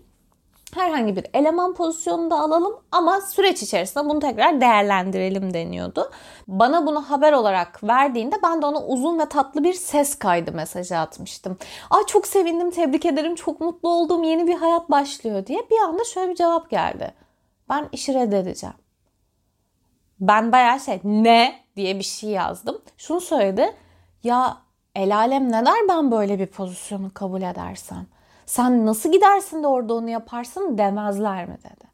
herhangi 0.76 1.16
bir 1.16 1.26
eleman 1.34 1.74
pozisyonunda 1.74 2.40
alalım 2.40 2.76
ama 2.92 3.20
süreç 3.20 3.62
içerisinde 3.62 4.08
bunu 4.08 4.20
tekrar 4.20 4.60
değerlendirelim 4.60 5.54
deniyordu. 5.54 6.10
Bana 6.48 6.86
bunu 6.86 7.10
haber 7.10 7.32
olarak 7.32 7.84
verdiğinde 7.84 8.36
ben 8.42 8.62
de 8.62 8.66
ona 8.66 8.84
uzun 8.84 9.18
ve 9.18 9.28
tatlı 9.28 9.64
bir 9.64 9.74
ses 9.74 10.18
kaydı 10.18 10.52
mesajı 10.52 10.98
atmıştım. 10.98 11.58
Ay 11.90 12.06
çok 12.06 12.26
sevindim, 12.26 12.70
tebrik 12.70 13.06
ederim, 13.06 13.34
çok 13.34 13.60
mutlu 13.60 13.88
oldum, 13.88 14.22
yeni 14.22 14.46
bir 14.46 14.54
hayat 14.54 14.90
başlıyor 14.90 15.46
diye 15.46 15.70
bir 15.70 15.78
anda 15.78 16.04
şöyle 16.04 16.30
bir 16.30 16.36
cevap 16.36 16.70
geldi. 16.70 17.14
Ben 17.68 17.88
işi 17.92 18.14
reddedeceğim. 18.14 18.76
Ben 20.20 20.52
bayağı 20.52 20.80
şey 20.80 21.00
ne 21.04 21.54
diye 21.76 21.98
bir 21.98 22.04
şey 22.04 22.30
yazdım. 22.30 22.82
Şunu 22.96 23.20
söyledi. 23.20 23.74
Ya 24.24 24.56
el 24.94 25.16
alem 25.16 25.52
ne 25.52 25.66
der 25.66 25.88
ben 25.88 26.10
böyle 26.10 26.38
bir 26.38 26.46
pozisyonu 26.46 27.14
kabul 27.14 27.42
edersem? 27.42 28.06
Sen 28.46 28.86
nasıl 28.86 29.12
gidersin 29.12 29.62
de 29.62 29.66
orada 29.66 29.94
onu 29.94 30.10
yaparsın 30.10 30.78
demezler 30.78 31.48
mi 31.48 31.58
dedi. 31.64 31.86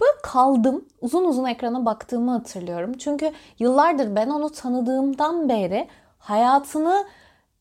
Böyle 0.00 0.12
kaldım. 0.22 0.84
Uzun 1.00 1.24
uzun 1.24 1.44
ekrana 1.44 1.84
baktığımı 1.84 2.30
hatırlıyorum. 2.30 2.92
Çünkü 2.92 3.32
yıllardır 3.58 4.16
ben 4.16 4.28
onu 4.28 4.50
tanıdığımdan 4.50 5.48
beri 5.48 5.88
hayatını 6.18 7.06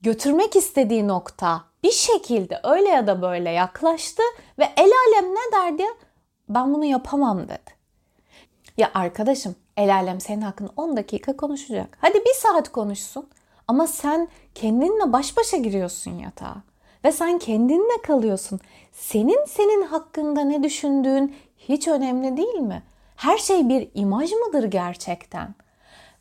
götürmek 0.01 0.55
istediği 0.55 1.07
nokta 1.07 1.63
bir 1.83 1.91
şekilde 1.91 2.59
öyle 2.63 2.89
ya 2.89 3.07
da 3.07 3.21
böyle 3.21 3.49
yaklaştı 3.49 4.23
ve 4.59 4.69
el 4.77 4.91
alem 5.07 5.35
ne 5.35 5.51
derdi? 5.53 5.83
Ben 6.49 6.73
bunu 6.73 6.85
yapamam 6.85 7.43
dedi. 7.43 7.77
Ya 8.77 8.91
arkadaşım 8.93 9.55
el 9.77 9.95
alem 9.95 10.21
senin 10.21 10.41
hakkında 10.41 10.69
10 10.77 10.97
dakika 10.97 11.37
konuşacak. 11.37 11.97
Hadi 12.01 12.19
bir 12.25 12.33
saat 12.33 12.69
konuşsun. 12.69 13.29
Ama 13.67 13.87
sen 13.87 14.27
kendinle 14.55 15.13
baş 15.13 15.37
başa 15.37 15.57
giriyorsun 15.57 16.11
yatağa. 16.11 16.55
Ve 17.05 17.11
sen 17.11 17.39
kendinle 17.39 18.01
kalıyorsun. 18.03 18.59
Senin 18.91 19.45
senin 19.45 19.81
hakkında 19.81 20.41
ne 20.41 20.63
düşündüğün 20.63 21.35
hiç 21.57 21.87
önemli 21.87 22.37
değil 22.37 22.59
mi? 22.59 22.83
Her 23.15 23.37
şey 23.37 23.69
bir 23.69 23.89
imaj 23.93 24.31
mıdır 24.31 24.63
gerçekten? 24.63 25.55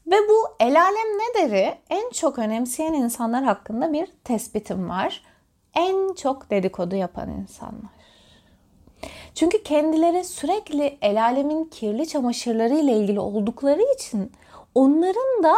Ve 0.06 0.16
bu 0.28 0.48
el 0.60 0.82
alem 0.82 1.18
ne 1.18 1.34
deri 1.42 1.74
en 1.90 2.10
çok 2.10 2.38
önemseyen 2.38 2.92
insanlar 2.92 3.44
hakkında 3.44 3.92
bir 3.92 4.08
tespitim 4.24 4.88
var. 4.88 5.22
En 5.74 6.14
çok 6.14 6.50
dedikodu 6.50 6.96
yapan 6.96 7.30
insanlar. 7.30 7.96
Çünkü 9.34 9.62
kendileri 9.62 10.24
sürekli 10.24 10.98
el 11.02 11.22
alemin 11.22 11.64
kirli 11.64 12.08
çamaşırları 12.08 12.74
ile 12.74 12.92
ilgili 12.92 13.20
oldukları 13.20 13.82
için 13.94 14.32
onların 14.74 15.42
da 15.42 15.54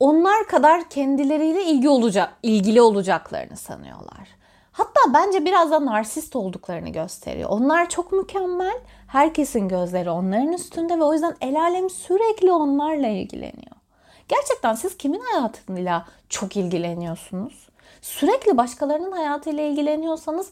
onlar 0.00 0.46
kadar 0.46 0.88
kendileriyle 0.88 1.64
ilgi 1.64 1.88
olacak, 1.88 2.34
ilgili 2.42 2.82
olacaklarını 2.82 3.56
sanıyorlar. 3.56 4.28
Hatta 4.72 5.00
bence 5.14 5.44
biraz 5.44 5.70
da 5.70 5.84
narsist 5.84 6.36
olduklarını 6.36 6.88
gösteriyor. 6.88 7.50
Onlar 7.50 7.88
çok 7.88 8.12
mükemmel. 8.12 8.78
Herkesin 9.06 9.68
gözleri 9.68 10.10
onların 10.10 10.52
üstünde 10.52 10.98
ve 10.98 11.02
o 11.02 11.12
yüzden 11.12 11.36
el 11.40 11.60
alem 11.60 11.90
sürekli 11.90 12.52
onlarla 12.52 13.06
ilgileniyor. 13.06 13.76
Gerçekten 14.28 14.74
siz 14.74 14.96
kimin 14.96 15.20
hayatıyla 15.20 16.06
çok 16.28 16.56
ilgileniyorsunuz? 16.56 17.68
Sürekli 18.02 18.56
başkalarının 18.56 19.12
hayatıyla 19.12 19.62
ilgileniyorsanız 19.62 20.50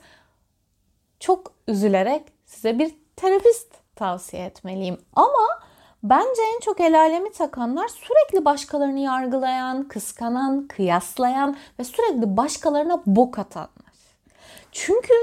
çok 1.20 1.52
üzülerek 1.68 2.22
size 2.46 2.78
bir 2.78 2.94
terapist 3.16 3.68
tavsiye 3.96 4.44
etmeliyim. 4.44 5.00
Ama 5.16 5.61
bence 6.02 6.42
en 6.56 6.60
çok 6.60 6.80
el 6.80 7.00
alemi 7.00 7.32
takanlar 7.32 7.88
sürekli 7.88 8.44
başkalarını 8.44 9.00
yargılayan, 9.00 9.88
kıskanan, 9.88 10.66
kıyaslayan 10.66 11.56
ve 11.78 11.84
sürekli 11.84 12.36
başkalarına 12.36 13.02
bok 13.06 13.38
atanlar. 13.38 13.92
Çünkü 14.72 15.14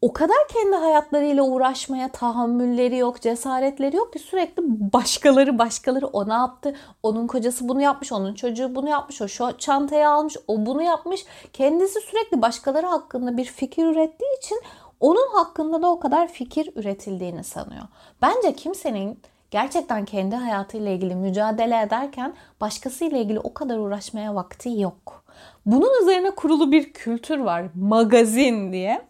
o 0.00 0.12
kadar 0.12 0.48
kendi 0.48 0.76
hayatlarıyla 0.76 1.42
uğraşmaya 1.42 2.08
tahammülleri 2.08 2.96
yok, 2.96 3.20
cesaretleri 3.20 3.96
yok 3.96 4.12
ki 4.12 4.18
sürekli 4.18 4.62
başkaları 4.92 5.58
başkaları 5.58 6.06
o 6.06 6.28
ne 6.28 6.32
yaptı, 6.32 6.74
onun 7.02 7.26
kocası 7.26 7.68
bunu 7.68 7.82
yapmış, 7.82 8.12
onun 8.12 8.34
çocuğu 8.34 8.74
bunu 8.74 8.88
yapmış, 8.88 9.22
o 9.22 9.28
şu 9.28 9.58
çantayı 9.58 10.08
almış, 10.08 10.36
o 10.48 10.66
bunu 10.66 10.82
yapmış. 10.82 11.24
Kendisi 11.52 12.00
sürekli 12.00 12.42
başkaları 12.42 12.86
hakkında 12.86 13.36
bir 13.36 13.44
fikir 13.44 13.84
ürettiği 13.84 14.38
için 14.38 14.62
onun 15.00 15.28
hakkında 15.32 15.82
da 15.82 15.90
o 15.90 16.00
kadar 16.00 16.28
fikir 16.28 16.70
üretildiğini 16.76 17.44
sanıyor. 17.44 17.82
Bence 18.22 18.52
kimsenin 18.52 19.18
gerçekten 19.50 20.04
kendi 20.04 20.36
hayatıyla 20.36 20.90
ilgili 20.90 21.14
mücadele 21.14 21.80
ederken 21.80 22.34
başkasıyla 22.60 23.18
ilgili 23.18 23.40
o 23.40 23.54
kadar 23.54 23.78
uğraşmaya 23.78 24.34
vakti 24.34 24.80
yok. 24.80 25.24
Bunun 25.66 26.02
üzerine 26.02 26.30
kurulu 26.30 26.72
bir 26.72 26.92
kültür 26.92 27.38
var. 27.38 27.64
Magazin 27.74 28.72
diye. 28.72 29.02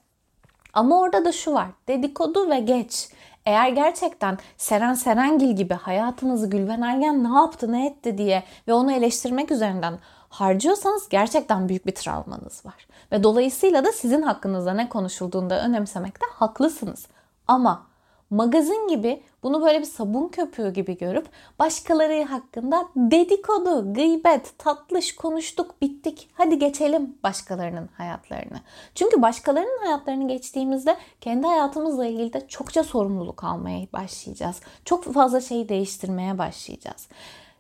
Ama 0.73 1.00
orada 1.00 1.25
da 1.25 1.33
şu 1.33 1.52
var. 1.52 1.66
Dedikodu 1.88 2.50
ve 2.50 2.61
geç. 2.61 3.09
Eğer 3.47 3.69
gerçekten 3.69 4.38
Seren 4.57 4.95
Serengil 4.95 5.57
gibi 5.57 5.75
hayatınızı 5.75 6.50
Gülben 6.50 6.83
Ergen 6.83 7.25
ne 7.25 7.38
yaptı 7.38 7.73
ne 7.73 7.87
etti 7.87 8.19
diye 8.19 8.43
ve 8.69 8.75
onu 8.75 8.93
eleştirmek 8.93 9.50
üzerinden 9.50 9.99
harcıyorsanız 10.28 11.09
gerçekten 11.09 11.69
büyük 11.69 11.87
bir 11.87 11.95
travmanız 11.95 12.66
var. 12.66 12.87
Ve 13.12 13.23
dolayısıyla 13.23 13.85
da 13.85 13.93
sizin 13.93 14.23
hakkınızda 14.23 14.75
ne 14.75 14.88
konuşulduğunda 14.88 15.64
önemsemekte 15.64 16.26
haklısınız. 16.33 17.07
Ama 17.49 17.87
magazin 18.30 18.88
gibi 18.88 19.23
bunu 19.42 19.62
böyle 19.62 19.80
bir 19.80 19.85
sabun 19.85 20.28
köpüğü 20.28 20.73
gibi 20.73 20.99
görüp 20.99 21.26
başkaları 21.59 22.25
hakkında 22.25 22.88
dedikodu, 22.97 23.95
gıybet, 23.95 24.59
tatlış 24.59 25.14
konuştuk, 25.14 25.83
bittik. 25.83 26.28
Hadi 26.35 26.59
geçelim 26.59 27.14
başkalarının 27.23 27.88
hayatlarını. 27.97 28.61
Çünkü 28.95 29.23
başkalarının 29.23 29.78
hayatlarını 29.85 30.28
geçtiğimizde 30.28 30.97
kendi 31.21 31.47
hayatımızla 31.47 32.06
ilgili 32.06 32.33
de 32.33 32.49
çokça 32.49 32.85
sorumluluk 32.85 33.45
almaya 33.45 33.87
başlayacağız. 33.92 34.61
Çok 34.85 35.04
fazla 35.04 35.40
şeyi 35.40 35.68
değiştirmeye 35.68 36.38
başlayacağız. 36.38 37.09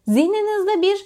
Zihninizde 0.08 0.82
bir 0.82 1.04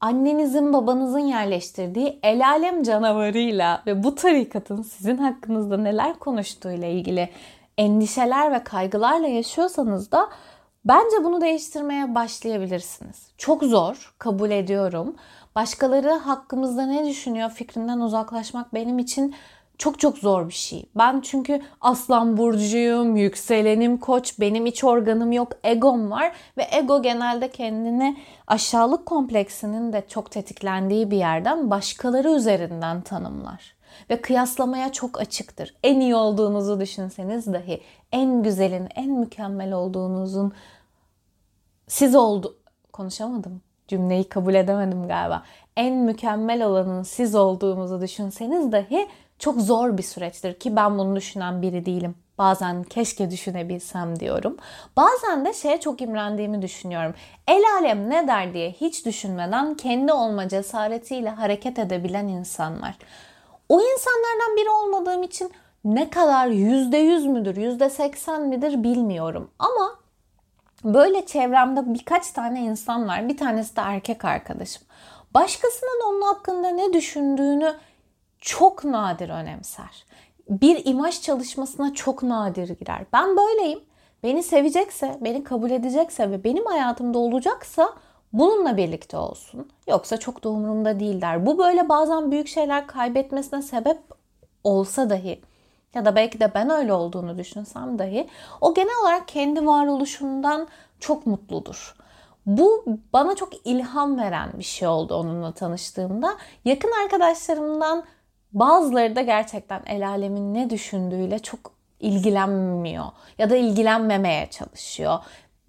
annenizin 0.00 0.72
babanızın 0.72 1.18
yerleştirdiği 1.18 2.18
el 2.22 2.48
alem 2.48 2.82
canavarıyla 2.82 3.82
ve 3.86 4.02
bu 4.02 4.14
tarikatın 4.14 4.82
sizin 4.82 5.16
hakkınızda 5.16 5.76
neler 5.76 6.18
konuştuğuyla 6.18 6.88
ilgili 6.88 7.28
endişeler 7.78 8.52
ve 8.52 8.64
kaygılarla 8.64 9.26
yaşıyorsanız 9.26 10.12
da 10.12 10.28
bence 10.84 11.24
bunu 11.24 11.40
değiştirmeye 11.40 12.14
başlayabilirsiniz. 12.14 13.30
Çok 13.38 13.62
zor, 13.62 14.14
kabul 14.18 14.50
ediyorum. 14.50 15.16
Başkaları 15.54 16.10
hakkımızda 16.10 16.86
ne 16.86 17.06
düşünüyor 17.06 17.50
fikrinden 17.50 18.00
uzaklaşmak 18.00 18.74
benim 18.74 18.98
için 18.98 19.34
çok 19.78 19.98
çok 19.98 20.18
zor 20.18 20.48
bir 20.48 20.54
şey. 20.54 20.86
Ben 20.96 21.20
çünkü 21.20 21.62
aslan 21.80 22.36
burcuyum, 22.36 23.16
yükselenim 23.16 23.98
koç, 23.98 24.40
benim 24.40 24.66
iç 24.66 24.84
organım 24.84 25.32
yok, 25.32 25.52
egom 25.64 26.10
var 26.10 26.32
ve 26.56 26.66
ego 26.70 27.02
genelde 27.02 27.50
kendini 27.50 28.16
aşağılık 28.46 29.06
kompleksinin 29.06 29.92
de 29.92 30.04
çok 30.08 30.30
tetiklendiği 30.30 31.10
bir 31.10 31.16
yerden 31.16 31.70
başkaları 31.70 32.30
üzerinden 32.30 33.00
tanımlar 33.00 33.74
ve 34.10 34.20
kıyaslamaya 34.20 34.92
çok 34.92 35.20
açıktır. 35.20 35.74
En 35.82 36.00
iyi 36.00 36.14
olduğunuzu 36.14 36.80
düşünseniz 36.80 37.52
dahi 37.52 37.80
en 38.12 38.42
güzelin, 38.42 38.88
en 38.94 39.10
mükemmel 39.10 39.72
olduğunuzun 39.72 40.52
siz 41.88 42.14
oldu 42.14 42.56
konuşamadım. 42.92 43.62
Cümleyi 43.88 44.24
kabul 44.24 44.54
edemedim 44.54 45.08
galiba. 45.08 45.42
En 45.76 45.94
mükemmel 45.94 46.66
olanın 46.66 47.02
siz 47.02 47.34
olduğumuzu 47.34 48.00
düşünseniz 48.00 48.72
dahi 48.72 49.08
çok 49.38 49.60
zor 49.60 49.98
bir 49.98 50.02
süreçtir 50.02 50.54
ki 50.54 50.76
ben 50.76 50.98
bunu 50.98 51.16
düşünen 51.16 51.62
biri 51.62 51.86
değilim. 51.86 52.14
Bazen 52.38 52.82
keşke 52.82 53.30
düşünebilsem 53.30 54.20
diyorum. 54.20 54.56
Bazen 54.96 55.44
de 55.44 55.52
şeye 55.52 55.80
çok 55.80 56.00
imrendiğimi 56.00 56.62
düşünüyorum. 56.62 57.14
El 57.48 57.62
alem 57.78 58.10
ne 58.10 58.28
der 58.28 58.54
diye 58.54 58.70
hiç 58.70 59.06
düşünmeden 59.06 59.74
kendi 59.74 60.12
olma 60.12 60.48
cesaretiyle 60.48 61.30
hareket 61.30 61.78
edebilen 61.78 62.28
insanlar. 62.28 62.94
O 63.72 63.80
insanlardan 63.80 64.56
biri 64.56 64.70
olmadığım 64.70 65.22
için 65.22 65.52
ne 65.84 66.10
kadar 66.10 66.46
yüzde 66.46 66.96
yüz 66.96 67.26
müdür, 67.26 67.56
yüzde 67.56 67.90
seksen 67.90 68.42
midir 68.42 68.82
bilmiyorum. 68.82 69.50
Ama 69.58 69.98
böyle 70.84 71.26
çevremde 71.26 71.94
birkaç 71.94 72.30
tane 72.30 72.60
insan 72.60 73.08
var. 73.08 73.28
Bir 73.28 73.36
tanesi 73.36 73.76
de 73.76 73.80
erkek 73.80 74.24
arkadaşım. 74.24 74.82
Başkasının 75.34 76.02
onun 76.08 76.22
hakkında 76.22 76.68
ne 76.68 76.92
düşündüğünü 76.92 77.74
çok 78.40 78.84
nadir 78.84 79.28
önemser. 79.28 80.04
Bir 80.48 80.86
imaj 80.86 81.20
çalışmasına 81.20 81.94
çok 81.94 82.22
nadir 82.22 82.68
girer. 82.68 83.04
Ben 83.12 83.36
böyleyim. 83.36 83.80
Beni 84.22 84.42
sevecekse, 84.42 85.18
beni 85.20 85.44
kabul 85.44 85.70
edecekse 85.70 86.30
ve 86.30 86.44
benim 86.44 86.66
hayatımda 86.66 87.18
olacaksa 87.18 87.94
bununla 88.32 88.76
birlikte 88.76 89.16
olsun. 89.16 89.68
Yoksa 89.88 90.16
çok 90.16 90.44
da 90.44 90.48
umurumda 90.48 91.00
değil 91.00 91.20
der. 91.20 91.46
Bu 91.46 91.58
böyle 91.58 91.88
bazen 91.88 92.30
büyük 92.30 92.48
şeyler 92.48 92.86
kaybetmesine 92.86 93.62
sebep 93.62 93.98
olsa 94.64 95.10
dahi 95.10 95.40
ya 95.94 96.04
da 96.04 96.16
belki 96.16 96.40
de 96.40 96.54
ben 96.54 96.70
öyle 96.70 96.92
olduğunu 96.92 97.38
düşünsem 97.38 97.98
dahi 97.98 98.28
o 98.60 98.74
genel 98.74 99.02
olarak 99.02 99.28
kendi 99.28 99.66
varoluşundan 99.66 100.68
çok 101.00 101.26
mutludur. 101.26 101.94
Bu 102.46 102.84
bana 103.12 103.34
çok 103.34 103.66
ilham 103.66 104.18
veren 104.18 104.50
bir 104.58 104.64
şey 104.64 104.88
oldu 104.88 105.14
onunla 105.14 105.52
tanıştığımda. 105.52 106.36
Yakın 106.64 106.90
arkadaşlarımdan 107.04 108.04
bazıları 108.52 109.16
da 109.16 109.22
gerçekten 109.22 109.82
el 109.86 110.08
alemin 110.08 110.54
ne 110.54 110.70
düşündüğüyle 110.70 111.38
çok 111.38 111.72
ilgilenmiyor 112.00 113.04
ya 113.38 113.50
da 113.50 113.56
ilgilenmemeye 113.56 114.50
çalışıyor. 114.50 115.18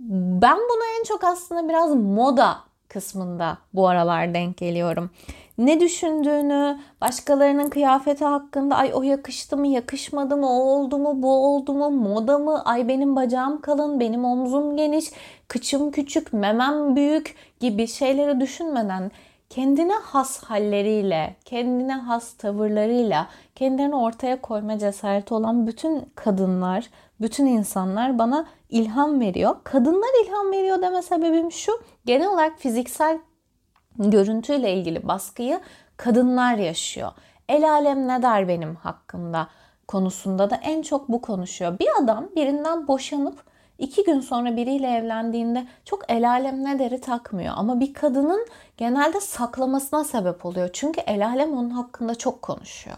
Ben 0.09 0.57
buna 0.57 0.99
en 0.99 1.03
çok 1.03 1.23
aslında 1.23 1.69
biraz 1.69 1.95
moda 1.95 2.57
kısmında 2.89 3.57
bu 3.73 3.87
aralar 3.87 4.33
denk 4.33 4.57
geliyorum. 4.57 5.09
Ne 5.57 5.79
düşündüğünü, 5.79 6.79
başkalarının 7.01 7.69
kıyafeti 7.69 8.25
hakkında 8.25 8.75
ay 8.75 8.91
o 8.93 9.03
yakıştı 9.03 9.57
mı, 9.57 9.67
yakışmadı 9.67 10.37
mı, 10.37 10.49
o 10.49 10.63
oldu 10.63 10.97
mu, 10.97 11.21
bu 11.21 11.45
oldu 11.45 11.73
mu, 11.73 11.89
moda 11.89 12.37
mı, 12.37 12.61
ay 12.65 12.87
benim 12.87 13.15
bacağım 13.15 13.61
kalın, 13.61 13.99
benim 13.99 14.25
omzum 14.25 14.77
geniş, 14.77 15.11
kıçım 15.47 15.91
küçük, 15.91 16.33
memem 16.33 16.95
büyük 16.95 17.35
gibi 17.59 17.87
şeyleri 17.87 18.39
düşünmeden 18.39 19.11
kendine 19.49 19.93
has 19.93 20.43
halleriyle, 20.43 21.35
kendine 21.45 21.93
has 21.93 22.33
tavırlarıyla 22.33 23.27
kendilerini 23.55 23.95
ortaya 23.95 24.41
koyma 24.41 24.79
cesareti 24.79 25.33
olan 25.33 25.67
bütün 25.67 26.05
kadınlar, 26.15 26.89
bütün 27.23 27.45
insanlar 27.45 28.19
bana 28.19 28.45
ilham 28.69 29.19
veriyor. 29.19 29.55
Kadınlar 29.63 30.25
ilham 30.25 30.51
veriyor 30.51 30.81
deme 30.81 31.01
sebebim 31.01 31.51
şu. 31.51 31.71
Genel 32.05 32.27
olarak 32.27 32.59
fiziksel 32.59 33.19
görüntüyle 33.97 34.73
ilgili 34.73 35.07
baskıyı 35.07 35.59
kadınlar 35.97 36.55
yaşıyor. 36.55 37.11
El 37.49 37.71
alem 37.71 38.07
ne 38.07 38.21
der 38.21 38.47
benim 38.47 38.75
hakkımda 38.75 39.47
konusunda 39.87 40.49
da 40.49 40.55
en 40.55 40.81
çok 40.81 41.09
bu 41.09 41.21
konuşuyor. 41.21 41.79
Bir 41.79 41.87
adam 42.03 42.29
birinden 42.35 42.87
boşanıp 42.87 43.43
iki 43.77 44.03
gün 44.03 44.19
sonra 44.19 44.55
biriyle 44.55 44.87
evlendiğinde 44.87 45.65
çok 45.85 46.11
el 46.11 46.29
alem 46.29 46.63
ne 46.63 46.79
deri 46.79 47.01
takmıyor. 47.01 47.53
Ama 47.57 47.79
bir 47.79 47.93
kadının 47.93 48.47
genelde 48.77 49.21
saklamasına 49.21 50.03
sebep 50.03 50.45
oluyor. 50.45 50.69
Çünkü 50.73 51.01
el 51.01 51.27
alem 51.27 51.53
onun 51.57 51.69
hakkında 51.69 52.15
çok 52.15 52.41
konuşuyor. 52.41 52.97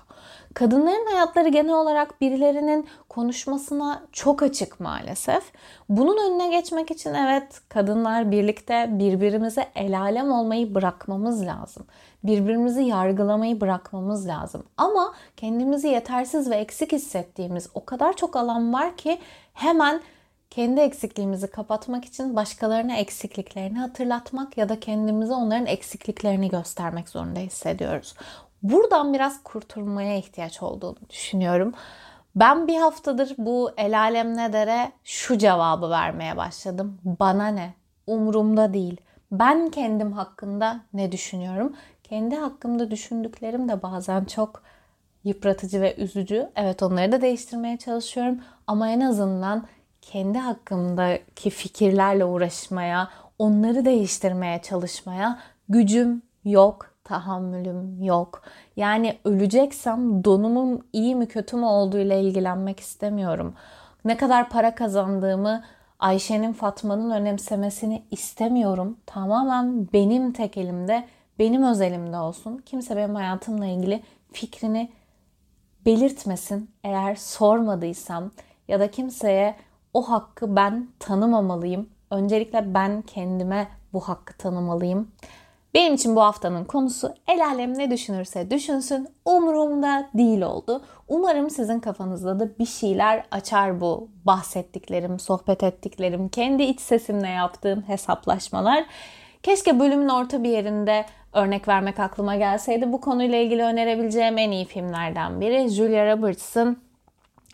Kadınların 0.54 1.06
hayatları 1.12 1.50
genel 1.50 1.74
olarak 1.74 2.22
birilerinin 2.22 2.88
konuşmasına 3.10 4.04
çok 4.12 4.44
açık 4.44 4.80
maalesef. 4.80 5.44
Bunun 5.90 6.32
önüne 6.32 6.50
geçmek 6.50 6.92
için 6.92 7.14
evet 7.14 7.62
kadınlar 7.70 8.32
birlikte 8.32 8.88
birbirimize 8.92 9.68
el 9.76 10.00
alem 10.00 10.32
olmayı 10.32 10.76
bırakmamız 10.76 11.46
lazım. 11.46 11.86
Birbirimizi 12.24 12.84
yargılamayı 12.84 13.62
bırakmamız 13.62 14.28
lazım. 14.28 14.64
Ama 14.78 15.14
kendimizi 15.38 15.88
yetersiz 15.88 16.50
ve 16.50 16.56
eksik 16.56 16.92
hissettiğimiz 16.92 17.70
o 17.74 17.86
kadar 17.86 18.16
çok 18.16 18.36
alan 18.36 18.74
var 18.74 18.98
ki 18.98 19.18
hemen 19.54 20.02
kendi 20.56 20.82
eksikliğimizi 20.82 21.48
kapatmak 21.48 22.06
için 22.06 22.36
başkalarına 22.36 22.96
eksikliklerini 22.96 23.80
hatırlatmak 23.80 24.58
ya 24.58 24.70
da 24.70 24.80
kendimize 24.80 25.34
onların 25.34 25.66
eksikliklerini 25.66 26.50
göstermek 26.50 27.10
zorunda 27.10 27.40
hissediyoruz. 27.40 28.14
Buradan 28.64 29.14
biraz 29.14 29.44
kurtulmaya 29.44 30.18
ihtiyaç 30.18 30.64
olduğunu 30.64 30.98
düşünüyorum. 31.10 31.74
Ben 32.36 32.68
bir 32.68 32.78
haftadır 32.78 33.36
bu 33.38 33.72
el 33.78 34.00
alem 34.00 34.38
ne 34.38 34.54
dere 34.54 34.92
şu 35.04 35.38
cevabı 35.38 35.90
vermeye 35.90 36.38
başladım. 36.38 37.00
Bana 37.04 37.48
ne? 37.48 37.74
Umurumda 38.08 38.74
değil. 38.74 39.02
Ben 39.32 39.70
kendim 39.70 40.12
hakkında 40.12 40.80
ne 40.94 41.12
düşünüyorum? 41.12 41.76
Kendi 42.04 42.36
hakkımda 42.36 42.92
düşündüklerim 42.92 43.70
de 43.70 43.82
bazen 43.82 44.26
çok 44.26 44.64
yıpratıcı 45.24 45.82
ve 45.82 45.96
üzücü. 45.96 46.50
Evet 46.56 46.84
onları 46.84 47.12
da 47.12 47.22
değiştirmeye 47.22 47.78
çalışıyorum 47.78 48.40
ama 48.68 48.90
en 48.90 49.00
azından 49.00 49.66
kendi 50.06 50.40
hakkımdaki 50.40 51.50
fikirlerle 51.50 52.26
uğraşmaya, 52.26 53.10
onları 53.40 53.86
değiştirmeye 53.86 54.62
çalışmaya 54.62 55.40
gücüm 55.70 56.22
yok, 56.46 56.92
tahammülüm 57.04 58.04
yok. 58.04 58.42
Yani 58.76 59.18
öleceksem 59.26 60.24
donumum 60.24 60.86
iyi 60.94 61.16
mi 61.16 61.28
kötü 61.28 61.56
mü 61.56 61.66
olduğu 61.66 61.98
ile 61.98 62.22
ilgilenmek 62.22 62.80
istemiyorum. 62.80 63.54
Ne 64.06 64.18
kadar 64.18 64.50
para 64.50 64.76
kazandığımı 64.76 65.64
Ayşe'nin 66.00 66.54
Fatma'nın 66.54 67.12
önemsemesini 67.12 68.04
istemiyorum. 68.12 68.98
Tamamen 69.06 69.88
benim 69.94 70.32
tek 70.32 70.58
elimde, 70.58 71.06
benim 71.40 71.64
özelimde 71.64 72.18
olsun. 72.18 72.58
Kimse 72.58 72.96
benim 72.96 73.16
hayatımla 73.16 73.66
ilgili 73.66 74.04
fikrini 74.32 74.92
belirtmesin. 75.86 76.70
Eğer 76.84 77.16
sormadıysam 77.16 78.32
ya 78.68 78.80
da 78.80 78.92
kimseye 78.92 79.56
o 79.96 80.02
hakkı 80.02 80.56
ben 80.56 80.88
tanımamalıyım. 81.00 81.90
Öncelikle 82.12 82.74
ben 82.74 83.02
kendime 83.02 83.68
bu 83.94 84.00
hakkı 84.00 84.38
tanımalıyım. 84.38 85.12
Benim 85.74 85.94
için 85.94 86.16
bu 86.16 86.22
haftanın 86.22 86.64
konusu 86.64 87.14
el 87.28 87.46
alem 87.46 87.78
ne 87.78 87.92
düşünürse 87.92 88.52
düşünsün 88.52 89.08
umurumda 89.26 90.10
değil 90.14 90.42
oldu. 90.42 90.82
Umarım 91.08 91.50
sizin 91.50 91.80
kafanızda 91.80 92.40
da 92.40 92.60
bir 92.60 92.66
şeyler 92.66 93.24
açar 93.32 93.82
bu 93.82 94.08
bahsettiklerim, 94.26 95.20
sohbet 95.20 95.64
ettiklerim, 95.64 96.30
kendi 96.30 96.64
iç 96.64 96.80
sesimle 96.80 97.30
yaptığım 97.30 97.82
hesaplaşmalar. 97.82 98.86
Keşke 99.44 99.80
bölümün 99.80 100.10
orta 100.10 100.44
bir 100.44 100.50
yerinde 100.50 101.06
örnek 101.34 101.68
vermek 101.68 102.00
aklıma 102.00 102.36
gelseydi. 102.36 102.94
Bu 102.94 103.02
konuyla 103.02 103.38
ilgili 103.38 103.64
önerebileceğim 103.64 104.38
en 104.38 104.52
iyi 104.52 104.66
filmlerden 104.66 105.42
biri 105.42 105.70
Julia 105.70 106.16
Roberts'ın 106.16 106.78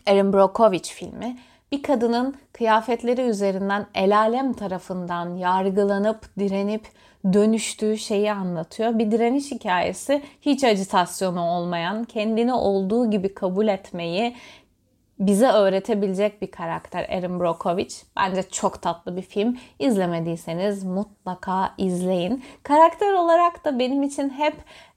Erin 0.06 0.32
Brockovich 0.32 0.90
filmi. 0.90 1.36
Bir 1.72 1.82
kadının 1.82 2.36
kıyafetleri 2.52 3.20
üzerinden 3.20 3.86
el 3.94 4.18
alem 4.18 4.52
tarafından 4.52 5.36
yargılanıp, 5.36 6.38
direnip 6.38 6.88
dönüştüğü 7.32 7.98
şeyi 7.98 8.32
anlatıyor. 8.32 8.98
Bir 8.98 9.10
direniş 9.10 9.50
hikayesi 9.50 10.22
hiç 10.40 10.64
acitasyonu 10.64 11.40
olmayan, 11.40 12.04
kendini 12.04 12.52
olduğu 12.54 13.10
gibi 13.10 13.34
kabul 13.34 13.68
etmeyi, 13.68 14.36
bize 15.18 15.46
öğretebilecek 15.46 16.42
bir 16.42 16.50
karakter 16.50 17.06
Erin 17.08 17.40
Brockovich. 17.40 17.94
Bence 18.16 18.42
çok 18.42 18.82
tatlı 18.82 19.16
bir 19.16 19.22
film. 19.22 19.58
İzlemediyseniz 19.78 20.84
mutlaka 20.84 21.74
izleyin. 21.78 22.44
Karakter 22.62 23.12
olarak 23.12 23.64
da 23.64 23.78
benim 23.78 24.02
için 24.02 24.30
hep 24.30 24.54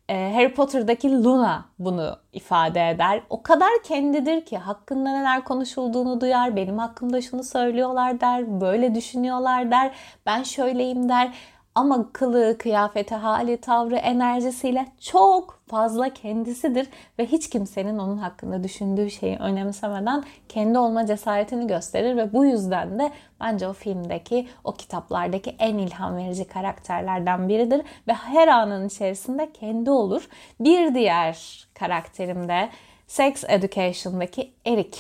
Harry 0.10 0.54
Potter'daki 0.54 1.24
Luna 1.24 1.66
bunu 1.80 2.18
ifade 2.34 2.90
eder. 2.90 3.22
O 3.30 3.44
kadar 3.44 3.70
kendidir 3.84 4.46
ki 4.46 4.58
hakkında 4.58 5.12
neler 5.12 5.44
konuşulduğunu 5.44 6.22
duyar. 6.22 6.56
Benim 6.56 6.78
hakkımda 6.78 7.22
şunu 7.22 7.44
söylüyorlar 7.44 8.22
der. 8.22 8.62
Böyle 8.62 8.96
düşünüyorlar 8.96 9.72
der. 9.72 9.96
Ben 10.26 10.44
şöyleyim 10.44 11.10
der. 11.10 11.34
Ama 11.76 12.12
kılığı, 12.14 12.58
kıyafeti, 12.58 13.16
hali, 13.16 13.58
tavrı, 13.58 13.96
enerjisiyle 13.96 14.86
çok 15.00 15.60
fazla 15.68 16.10
kendisidir 16.10 16.88
ve 17.20 17.26
hiç 17.26 17.50
kimsenin 17.50 17.98
onun 17.98 18.18
hakkında 18.18 18.64
düşündüğü 18.64 19.12
şeyi 19.12 19.38
önemsemeden 19.38 20.24
kendi 20.50 20.78
olma 20.78 21.06
cesaretini 21.06 21.68
gösterir 21.68 22.18
ve 22.18 22.34
bu 22.34 22.46
yüzden 22.46 23.00
de 23.00 23.12
bence 23.40 23.68
o 23.68 23.74
filmdeki, 23.74 24.48
o 24.64 24.74
kitaplardaki 24.74 25.56
en 25.60 25.78
ilham 25.78 26.18
verici 26.18 26.48
karakterlerden 26.48 27.50
biridir 27.50 27.82
ve 28.08 28.14
her 28.14 28.48
anın 28.48 28.88
içerisinde 28.88 29.52
kendi 29.52 29.90
olur. 29.90 30.28
Bir 30.60 30.96
diğer 30.96 31.68
karakterim 31.74 32.48
de 32.48 32.70
Sex 33.08 33.44
Education'daki 33.48 34.54
Eric. 34.66 35.00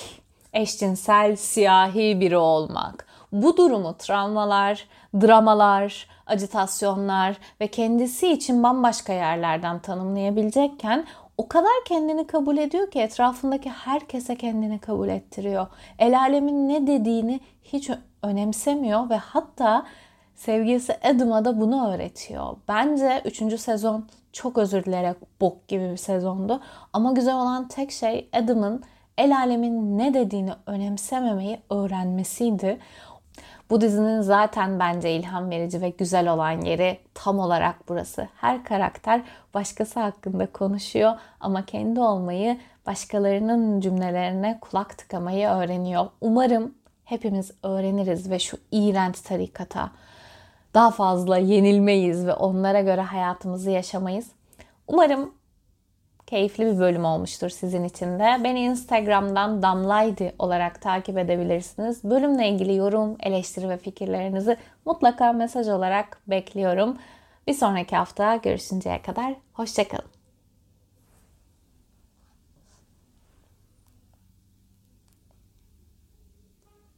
Eşcinsel, 0.54 1.36
siyahi 1.36 2.20
biri 2.22 2.38
olmak. 2.38 3.15
Bu 3.36 3.58
durumu 3.58 3.96
travmalar, 3.98 4.88
dramalar, 5.22 6.08
acitasyonlar 6.28 7.38
ve 7.62 7.68
kendisi 7.68 8.32
için 8.32 8.64
bambaşka 8.64 9.14
yerlerden 9.14 9.80
tanımlayabilecekken 9.80 11.06
o 11.38 11.48
kadar 11.48 11.72
kendini 11.88 12.28
kabul 12.28 12.58
ediyor 12.58 12.92
ki 12.92 13.00
etrafındaki 13.00 13.70
herkese 13.70 14.36
kendini 14.36 14.80
kabul 14.80 15.08
ettiriyor. 15.08 15.68
El 16.00 16.20
alemin 16.20 16.70
ne 16.70 16.88
dediğini 16.88 17.40
hiç 17.64 17.90
önemsemiyor 18.24 19.10
ve 19.10 19.18
hatta 19.18 19.86
sevgilisi 20.36 20.98
Adam'a 21.04 21.46
da 21.46 21.62
bunu 21.62 21.94
öğretiyor. 21.94 22.58
Bence 22.68 23.22
3. 23.26 23.60
sezon 23.60 24.08
çok 24.34 24.58
özür 24.58 24.84
dileyerek 24.84 25.18
bok 25.42 25.68
gibi 25.68 25.92
bir 25.92 25.98
sezondu. 25.98 26.62
Ama 26.94 27.12
güzel 27.12 27.36
olan 27.36 27.68
tek 27.68 27.92
şey 27.92 28.30
Adam'ın 28.34 28.84
el 29.18 29.38
alemin 29.38 29.98
ne 29.98 30.14
dediğini 30.14 30.52
önemsememeyi 30.66 31.60
öğrenmesiydi. 31.70 32.80
Bu 33.70 33.82
dizinin 33.82 34.22
zaten 34.22 34.80
bence 34.80 35.12
ilham 35.12 35.50
verici 35.50 35.82
ve 35.82 35.90
güzel 35.90 36.34
olan 36.34 36.62
yeri 36.62 37.00
tam 37.14 37.40
olarak 37.40 37.76
burası. 37.90 38.28
Her 38.36 38.64
karakter 38.64 39.22
başkası 39.54 40.00
hakkında 40.00 40.52
konuşuyor 40.52 41.14
ama 41.40 41.66
kendi 41.66 42.00
olmayı, 42.00 42.58
başkalarının 42.86 43.80
cümlelerine 43.80 44.58
kulak 44.62 44.98
tıkamayı 44.98 45.48
öğreniyor. 45.48 46.06
Umarım 46.22 46.74
hepimiz 47.06 47.52
öğreniriz 47.64 48.30
ve 48.30 48.40
şu 48.40 48.58
iğrenç 48.72 49.22
tarikata 49.22 49.92
daha 50.74 50.92
fazla 50.92 51.38
yenilmeyiz 51.38 52.28
ve 52.28 52.34
onlara 52.34 52.82
göre 52.82 53.02
hayatımızı 53.02 53.72
yaşamayız. 53.72 54.28
Umarım 54.88 55.34
keyifli 56.28 56.66
bir 56.66 56.80
bölüm 56.80 57.06
olmuştur 57.06 57.50
sizin 57.50 57.84
için 57.84 58.20
de. 58.20 58.44
Beni 58.44 58.62
Instagram'dan 58.62 59.62
Damlaydı 59.62 60.34
olarak 60.40 60.82
takip 60.82 61.18
edebilirsiniz. 61.18 62.04
Bölümle 62.04 62.50
ilgili 62.50 62.76
yorum, 62.76 63.18
eleştiri 63.20 63.70
ve 63.70 63.78
fikirlerinizi 63.78 64.58
mutlaka 64.86 65.34
mesaj 65.34 65.68
olarak 65.68 66.18
bekliyorum. 66.28 66.98
Bir 67.48 67.54
sonraki 67.54 67.96
hafta 67.96 68.36
görüşünceye 68.36 69.02
kadar 69.02 69.34
hoşçakalın. 69.54 70.15